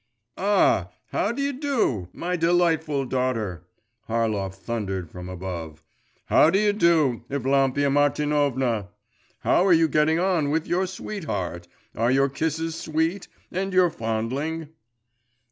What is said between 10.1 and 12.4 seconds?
on with your sweetheart? Are your